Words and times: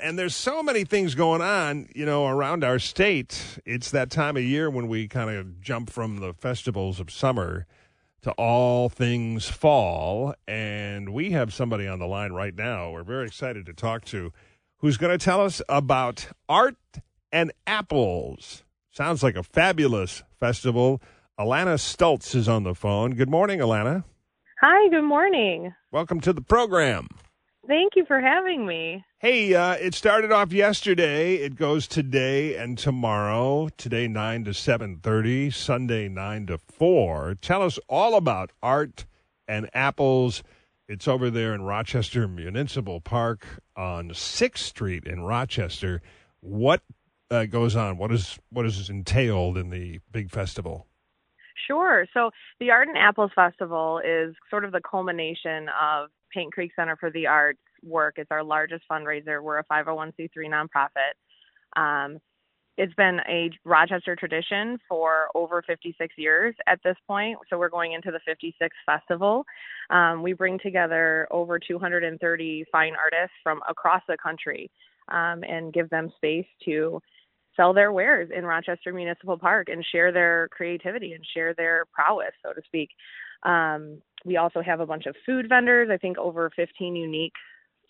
and 0.00 0.18
there's 0.18 0.34
so 0.34 0.62
many 0.62 0.84
things 0.84 1.14
going 1.14 1.42
on, 1.42 1.88
you 1.94 2.06
know, 2.06 2.26
around 2.26 2.64
our 2.64 2.78
state. 2.78 3.58
It's 3.64 3.90
that 3.90 4.10
time 4.10 4.36
of 4.36 4.42
year 4.42 4.70
when 4.70 4.88
we 4.88 5.08
kind 5.08 5.30
of 5.30 5.60
jump 5.60 5.90
from 5.90 6.18
the 6.18 6.32
festivals 6.32 7.00
of 7.00 7.10
summer 7.10 7.66
to 8.22 8.32
all 8.32 8.88
things 8.88 9.48
fall. 9.48 10.34
And 10.46 11.12
we 11.12 11.30
have 11.32 11.52
somebody 11.52 11.86
on 11.86 11.98
the 11.98 12.06
line 12.06 12.32
right 12.32 12.54
now 12.54 12.90
we're 12.90 13.02
very 13.02 13.26
excited 13.26 13.66
to 13.66 13.72
talk 13.72 14.04
to 14.06 14.32
who's 14.78 14.96
going 14.96 15.16
to 15.16 15.22
tell 15.22 15.40
us 15.40 15.62
about 15.68 16.28
art 16.48 16.76
and 17.32 17.52
apples. 17.66 18.64
Sounds 18.90 19.22
like 19.22 19.36
a 19.36 19.42
fabulous 19.42 20.22
festival. 20.38 21.00
Alana 21.38 21.78
Stultz 21.78 22.34
is 22.34 22.48
on 22.48 22.64
the 22.64 22.74
phone. 22.74 23.12
Good 23.12 23.30
morning, 23.30 23.60
Alana. 23.60 24.04
Hi, 24.60 24.88
good 24.90 25.04
morning. 25.04 25.72
Welcome 25.90 26.20
to 26.20 26.32
the 26.32 26.42
program. 26.42 27.08
Thank 27.66 27.94
you 27.94 28.04
for 28.04 28.20
having 28.20 28.66
me. 28.66 29.04
Hey, 29.18 29.54
uh, 29.54 29.74
it 29.74 29.94
started 29.94 30.32
off 30.32 30.52
yesterday. 30.52 31.36
It 31.36 31.56
goes 31.56 31.86
today 31.86 32.56
and 32.56 32.76
tomorrow. 32.76 33.68
Today 33.76 34.08
nine 34.08 34.44
to 34.44 34.54
seven 34.54 34.96
thirty. 34.96 35.50
Sunday 35.50 36.08
nine 36.08 36.46
to 36.46 36.58
four. 36.58 37.36
Tell 37.40 37.62
us 37.62 37.78
all 37.88 38.16
about 38.16 38.50
art 38.62 39.04
and 39.46 39.68
apples. 39.74 40.42
It's 40.88 41.06
over 41.06 41.30
there 41.30 41.54
in 41.54 41.62
Rochester 41.62 42.26
Municipal 42.26 43.00
Park 43.00 43.46
on 43.76 44.12
Sixth 44.14 44.64
Street 44.64 45.04
in 45.04 45.22
Rochester. 45.22 46.02
What 46.40 46.82
uh, 47.30 47.44
goes 47.44 47.76
on? 47.76 47.98
What 47.98 48.10
is 48.10 48.38
what 48.50 48.66
is 48.66 48.90
entailed 48.90 49.56
in 49.56 49.70
the 49.70 50.00
big 50.10 50.30
festival? 50.30 50.86
Sure. 51.66 52.06
So 52.14 52.30
the 52.58 52.70
Art 52.70 52.88
and 52.88 52.96
Apples 52.98 53.30
Festival 53.34 54.00
is 54.04 54.34
sort 54.48 54.64
of 54.64 54.72
the 54.72 54.80
culmination 54.88 55.68
of 55.80 56.08
Paint 56.32 56.52
Creek 56.52 56.72
Center 56.76 56.96
for 56.96 57.10
the 57.10 57.26
Arts 57.26 57.60
work. 57.82 58.14
It's 58.16 58.30
our 58.30 58.42
largest 58.42 58.84
fundraiser. 58.90 59.42
We're 59.42 59.58
a 59.58 59.64
501c3 59.64 60.30
nonprofit. 60.48 61.80
Um, 61.80 62.18
it's 62.76 62.94
been 62.94 63.20
a 63.28 63.50
Rochester 63.64 64.16
tradition 64.16 64.78
for 64.88 65.28
over 65.34 65.62
56 65.66 66.14
years 66.16 66.54
at 66.66 66.80
this 66.82 66.96
point. 67.06 67.38
So 67.50 67.58
we're 67.58 67.68
going 67.68 67.92
into 67.92 68.10
the 68.10 68.20
56th 68.26 68.70
festival. 68.86 69.44
Um, 69.90 70.22
we 70.22 70.32
bring 70.32 70.58
together 70.58 71.28
over 71.30 71.58
230 71.58 72.64
fine 72.72 72.94
artists 72.96 73.36
from 73.42 73.60
across 73.68 74.02
the 74.08 74.16
country 74.22 74.70
um, 75.08 75.42
and 75.44 75.74
give 75.74 75.90
them 75.90 76.10
space 76.16 76.46
to 76.64 77.00
sell 77.60 77.74
their 77.74 77.92
wares 77.92 78.30
in 78.34 78.44
Rochester 78.44 78.92
Municipal 78.92 79.36
Park 79.36 79.68
and 79.68 79.84
share 79.92 80.12
their 80.12 80.48
creativity 80.50 81.12
and 81.12 81.24
share 81.34 81.52
their 81.52 81.84
prowess, 81.92 82.32
so 82.42 82.54
to 82.54 82.62
speak. 82.64 82.88
Um, 83.42 84.00
we 84.24 84.38
also 84.38 84.62
have 84.62 84.80
a 84.80 84.86
bunch 84.86 85.04
of 85.06 85.14
food 85.26 85.46
vendors, 85.48 85.88
I 85.92 85.98
think 85.98 86.16
over 86.16 86.50
15 86.56 86.96
unique 86.96 87.34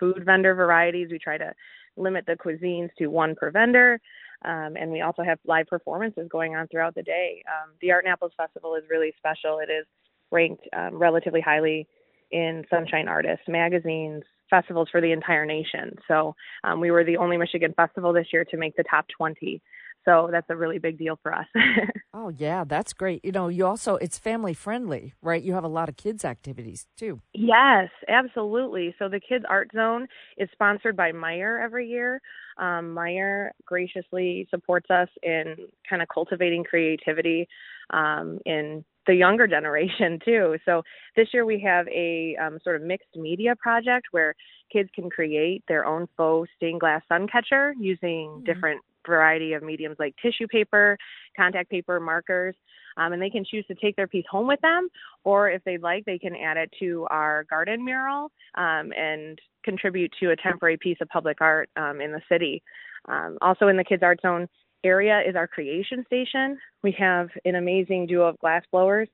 food 0.00 0.24
vendor 0.24 0.54
varieties. 0.54 1.08
We 1.10 1.18
try 1.18 1.38
to 1.38 1.52
limit 1.96 2.24
the 2.26 2.36
cuisines 2.36 2.90
to 2.98 3.08
one 3.08 3.36
per 3.36 3.50
vendor. 3.50 4.00
Um, 4.44 4.74
and 4.76 4.90
we 4.90 5.02
also 5.02 5.22
have 5.22 5.38
live 5.44 5.66
performances 5.66 6.26
going 6.30 6.56
on 6.56 6.66
throughout 6.68 6.94
the 6.94 7.02
day. 7.02 7.42
Um, 7.46 7.72
the 7.80 7.92
Art 7.92 8.04
and 8.04 8.12
Apples 8.12 8.32
Festival 8.36 8.74
is 8.74 8.84
really 8.90 9.12
special. 9.18 9.58
It 9.58 9.70
is 9.70 9.86
ranked 10.32 10.66
um, 10.76 10.96
relatively 10.96 11.40
highly 11.40 11.86
in 12.32 12.64
Sunshine 12.70 13.06
Artists 13.06 13.44
magazines, 13.46 14.22
festivals 14.50 14.88
for 14.90 15.00
the 15.00 15.12
entire 15.12 15.46
nation. 15.46 15.96
So 16.06 16.34
um, 16.64 16.80
we 16.80 16.90
were 16.90 17.04
the 17.04 17.16
only 17.16 17.36
Michigan 17.36 17.72
festival 17.74 18.12
this 18.12 18.26
year 18.32 18.44
to 18.46 18.56
make 18.56 18.76
the 18.76 18.84
top 18.84 19.06
20. 19.16 19.62
So 20.04 20.28
that's 20.32 20.46
a 20.48 20.56
really 20.56 20.78
big 20.78 20.98
deal 20.98 21.18
for 21.22 21.34
us. 21.34 21.46
oh 22.14 22.30
yeah, 22.30 22.64
that's 22.64 22.92
great. 22.92 23.24
You 23.24 23.32
know, 23.32 23.48
you 23.48 23.66
also 23.66 23.96
it's 23.96 24.18
family 24.18 24.54
friendly, 24.54 25.14
right? 25.20 25.42
You 25.42 25.52
have 25.52 25.64
a 25.64 25.68
lot 25.68 25.88
of 25.88 25.96
kids 25.96 26.24
activities 26.24 26.86
too. 26.96 27.20
Yes, 27.34 27.90
absolutely. 28.08 28.94
So 28.98 29.08
the 29.08 29.20
Kids 29.20 29.44
Art 29.48 29.70
Zone 29.74 30.06
is 30.38 30.48
sponsored 30.52 30.96
by 30.96 31.12
Meijer 31.12 31.62
every 31.62 31.88
year. 31.88 32.20
Um, 32.56 32.94
Meijer 32.94 33.50
graciously 33.66 34.46
supports 34.50 34.90
us 34.90 35.08
in 35.22 35.56
kind 35.88 36.00
of 36.00 36.08
cultivating 36.08 36.64
creativity 36.64 37.46
um, 37.90 38.38
in 38.46 38.84
the 39.06 39.14
younger 39.14 39.46
generation 39.46 40.18
too. 40.24 40.56
So 40.64 40.82
this 41.16 41.28
year 41.32 41.44
we 41.44 41.60
have 41.60 41.86
a 41.88 42.36
um, 42.36 42.58
sort 42.62 42.76
of 42.76 42.82
mixed 42.82 43.16
media 43.16 43.54
project 43.56 44.08
where 44.10 44.34
kids 44.72 44.88
can 44.94 45.10
create 45.10 45.62
their 45.68 45.84
own 45.84 46.06
faux 46.16 46.48
stained 46.56 46.80
glass 46.80 47.02
sun 47.08 47.26
catcher 47.26 47.74
using 47.78 48.28
mm-hmm. 48.28 48.44
different 48.44 48.80
variety 49.06 49.54
of 49.54 49.62
mediums 49.62 49.96
like 49.98 50.14
tissue 50.22 50.46
paper, 50.46 50.96
contact 51.36 51.70
paper, 51.70 51.98
markers, 51.98 52.54
um, 52.96 53.12
and 53.12 53.22
they 53.22 53.30
can 53.30 53.44
choose 53.44 53.64
to 53.66 53.74
take 53.74 53.96
their 53.96 54.06
piece 54.06 54.24
home 54.30 54.46
with 54.46 54.60
them, 54.60 54.88
or 55.24 55.50
if 55.50 55.62
they'd 55.64 55.82
like, 55.82 56.04
they 56.04 56.18
can 56.18 56.34
add 56.36 56.56
it 56.56 56.70
to 56.78 57.06
our 57.10 57.44
garden 57.44 57.84
mural 57.84 58.30
um, 58.56 58.92
and 58.96 59.38
contribute 59.64 60.12
to 60.20 60.30
a 60.30 60.36
temporary 60.36 60.76
piece 60.76 60.98
of 61.00 61.08
public 61.08 61.40
art 61.40 61.70
um, 61.76 62.00
in 62.00 62.12
the 62.12 62.20
city. 62.30 62.62
Um, 63.08 63.38
also, 63.40 63.68
in 63.68 63.76
the 63.76 63.84
Kids 63.84 64.02
Art 64.02 64.20
Zone 64.20 64.48
area 64.84 65.20
is 65.26 65.36
our 65.36 65.46
creation 65.46 66.04
station. 66.06 66.58
We 66.82 66.92
have 66.98 67.28
an 67.44 67.54
amazing 67.54 68.06
duo 68.06 68.26
of 68.26 68.38
glass 68.38 68.62
blowers, 68.72 69.08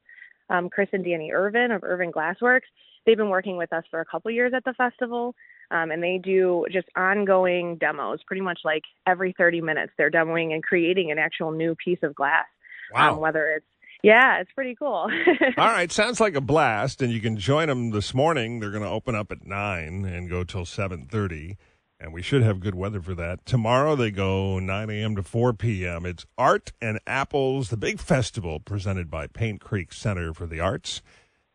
um, 0.50 0.68
Chris 0.68 0.88
and 0.92 1.04
Danny 1.04 1.32
Irvin 1.32 1.70
of 1.70 1.82
Irvin 1.84 2.12
Glassworks. 2.12 2.68
They've 3.04 3.16
been 3.16 3.30
working 3.30 3.56
with 3.56 3.72
us 3.72 3.84
for 3.90 4.00
a 4.00 4.04
couple 4.04 4.30
years 4.30 4.52
at 4.54 4.64
the 4.64 4.74
festival. 4.74 5.34
Um, 5.70 5.90
and 5.90 6.02
they 6.02 6.20
do 6.22 6.64
just 6.70 6.86
ongoing 6.96 7.76
demos, 7.76 8.20
pretty 8.26 8.42
much 8.42 8.60
like 8.64 8.82
every 9.06 9.34
30 9.36 9.60
minutes. 9.60 9.92
They're 9.98 10.10
demoing 10.10 10.52
and 10.52 10.62
creating 10.62 11.10
an 11.10 11.18
actual 11.18 11.50
new 11.50 11.74
piece 11.74 11.98
of 12.02 12.14
glass. 12.14 12.46
Wow. 12.94 13.14
Um, 13.14 13.20
whether 13.20 13.48
it's 13.48 13.66
yeah, 14.02 14.40
it's 14.40 14.52
pretty 14.52 14.76
cool. 14.76 15.10
All 15.56 15.66
right, 15.66 15.90
sounds 15.90 16.20
like 16.20 16.36
a 16.36 16.40
blast, 16.40 17.02
and 17.02 17.12
you 17.12 17.20
can 17.20 17.36
join 17.36 17.66
them 17.66 17.90
this 17.90 18.14
morning. 18.14 18.60
They're 18.60 18.70
going 18.70 18.82
to 18.82 18.88
open 18.88 19.16
up 19.16 19.32
at 19.32 19.44
nine 19.46 20.04
and 20.04 20.30
go 20.30 20.44
till 20.44 20.64
seven 20.64 21.06
thirty, 21.06 21.56
and 21.98 22.12
we 22.12 22.22
should 22.22 22.42
have 22.42 22.60
good 22.60 22.74
weather 22.74 23.00
for 23.00 23.14
that. 23.14 23.44
Tomorrow 23.46 23.96
they 23.96 24.10
go 24.10 24.58
nine 24.58 24.90
a.m. 24.90 25.16
to 25.16 25.22
four 25.22 25.52
p.m. 25.52 26.04
It's 26.04 26.26
Art 26.36 26.72
and 26.80 27.00
Apples, 27.06 27.70
the 27.70 27.76
big 27.76 28.00
festival 28.00 28.60
presented 28.60 29.10
by 29.10 29.26
Paint 29.26 29.60
Creek 29.60 29.92
Center 29.92 30.32
for 30.34 30.46
the 30.46 30.60
Arts. 30.60 31.02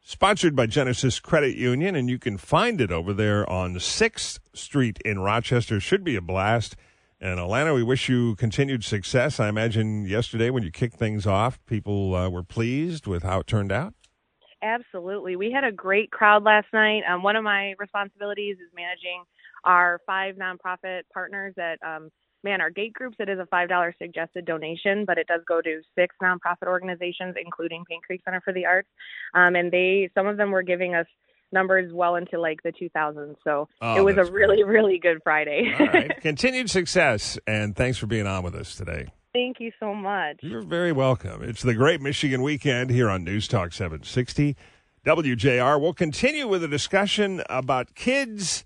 Sponsored 0.04 0.56
by 0.56 0.66
Genisys 0.66 1.22
Credit 1.22 1.56
Union, 1.56 1.96
and 1.96 2.10
you 2.10 2.18
can 2.18 2.38
find 2.38 2.82
it 2.82 2.92
over 2.92 3.14
there 3.14 3.48
on 3.48 3.76
6th 3.76 4.40
Street 4.52 4.98
in 5.06 5.20
Rochester. 5.20 5.80
Should 5.80 6.04
be 6.04 6.16
a 6.16 6.22
blast. 6.22 6.76
And 7.20 7.40
Alana, 7.40 7.76
we 7.76 7.84
wish 7.84 8.10
you 8.10 8.36
continued 8.36 8.84
success. 8.84 9.40
I 9.40 9.48
imagine 9.48 10.08
yesterday 10.08 10.50
when 10.50 10.64
you 10.64 10.72
kicked 10.72 10.98
things 10.98 11.28
off, 11.28 11.64
people 11.68 12.16
uh, 12.16 12.30
were 12.30 12.42
pleased 12.42 13.06
with 13.06 13.22
how 13.22 13.42
it 13.42 13.48
turned 13.48 13.72
out. 13.72 13.94
Absolutely. 14.64 15.36
We 15.36 15.52
had 15.52 15.64
a 15.64 15.72
great 15.72 16.10
crowd 16.10 16.44
last 16.44 16.68
night. 16.74 17.04
Um, 17.08 17.22
one 17.22 17.36
of 17.36 17.44
my 17.44 17.76
responsibilities 17.78 18.58
is 18.58 18.70
managing 18.76 19.24
our 19.64 20.00
five 20.06 20.36
nonprofit 20.36 21.02
partners 21.14 21.54
at 21.58 21.78
um, 21.86 22.10
man, 22.44 22.62
our 22.62 22.70
gate 22.70 22.94
groups, 22.94 23.18
it 23.20 23.30
is 23.30 23.40
a 23.40 23.46
$5 23.54 23.92
suggested 24.02 24.46
donation, 24.46 25.06
but 25.06 25.18
it 25.18 25.28
does 25.28 25.42
go 25.48 25.62
to 25.62 25.82
six 25.96 26.16
nonprofit 26.22 26.68
organizations, 26.68 27.36
including 27.44 27.84
Paint 27.86 28.04
Creek 28.04 28.22
Center 28.26 28.42
for 28.42 28.54
the 28.54 28.66
Arts. 28.66 28.90
Um, 29.34 29.56
and 29.56 29.72
they, 29.72 30.10
some 30.16 30.28
of 30.28 30.38
them 30.38 30.52
were 30.52 30.64
giving 30.64 30.96
us 30.96 31.06
numbers 31.52 31.92
well 31.94 32.16
into 32.16 32.40
like 32.40 32.62
the 32.64 32.72
2000s. 32.72 33.36
So 33.44 33.68
oh, 33.82 33.96
it 33.96 34.02
was 34.02 34.18
a 34.18 34.32
really, 34.32 34.64
great. 34.64 34.68
really 34.68 35.00
good 35.00 35.20
Friday. 35.24 35.74
All 35.80 35.88
right. 35.88 36.12
Continued 36.22 36.70
success. 36.70 37.38
And 37.46 37.76
thanks 37.76 37.98
for 37.98 38.08
being 38.08 38.28
on 38.28 38.44
with 38.44 38.56
us 38.56 38.76
today. 38.76 39.08
Thank 39.34 39.60
you 39.60 39.72
so 39.80 39.94
much. 39.94 40.38
You're 40.42 40.62
very 40.62 40.92
welcome. 40.92 41.42
It's 41.44 41.62
the 41.62 41.74
Great 41.74 42.02
Michigan 42.02 42.42
Weekend 42.42 42.90
here 42.90 43.10
on 43.10 43.24
News 43.24 43.48
Talk 43.48 43.72
760 43.72 44.58
WJR. 45.06 45.80
We'll 45.80 45.94
continue 45.94 46.48
with 46.48 46.64
a 46.64 46.68
discussion 46.68 47.42
about 47.50 47.96
kids 47.96 48.66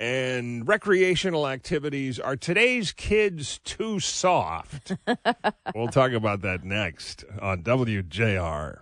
and 0.00 0.66
recreational 0.66 1.48
activities. 1.48 2.18
Are 2.18 2.36
today's 2.36 2.92
kids 2.92 3.58
too 3.64 4.00
soft? 4.00 4.92
we'll 5.74 5.88
talk 5.88 6.12
about 6.12 6.42
that 6.42 6.64
next 6.64 7.24
on 7.40 7.62
WJR. 7.62 8.78